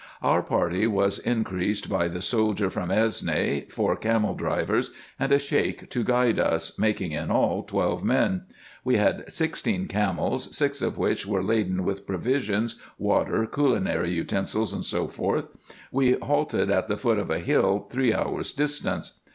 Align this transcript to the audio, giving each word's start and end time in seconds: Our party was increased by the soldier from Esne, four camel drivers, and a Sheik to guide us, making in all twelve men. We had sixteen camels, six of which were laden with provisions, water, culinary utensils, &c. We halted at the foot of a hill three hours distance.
Our 0.23 0.41
party 0.41 0.87
was 0.87 1.19
increased 1.19 1.87
by 1.87 2.07
the 2.07 2.23
soldier 2.23 2.71
from 2.71 2.89
Esne, 2.89 3.71
four 3.71 3.95
camel 3.95 4.33
drivers, 4.33 4.89
and 5.19 5.31
a 5.31 5.37
Sheik 5.37 5.91
to 5.91 6.03
guide 6.03 6.39
us, 6.39 6.79
making 6.79 7.11
in 7.11 7.29
all 7.29 7.61
twelve 7.61 8.03
men. 8.03 8.45
We 8.83 8.97
had 8.97 9.31
sixteen 9.31 9.87
camels, 9.87 10.57
six 10.57 10.81
of 10.81 10.97
which 10.97 11.27
were 11.27 11.43
laden 11.43 11.83
with 11.83 12.07
provisions, 12.07 12.81
water, 12.97 13.45
culinary 13.45 14.11
utensils, 14.13 14.73
&c. 14.89 15.07
We 15.91 16.13
halted 16.13 16.71
at 16.71 16.87
the 16.87 16.97
foot 16.97 17.19
of 17.19 17.29
a 17.29 17.37
hill 17.37 17.87
three 17.91 18.11
hours 18.11 18.53
distance. 18.53 19.19